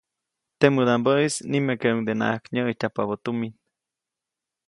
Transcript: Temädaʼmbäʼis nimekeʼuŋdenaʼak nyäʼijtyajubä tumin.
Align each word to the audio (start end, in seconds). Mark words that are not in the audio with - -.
Temädaʼmbäʼis 0.59 1.35
nimekeʼuŋdenaʼak 1.51 2.43
nyäʼijtyajubä 2.53 3.15
tumin. 3.23 3.53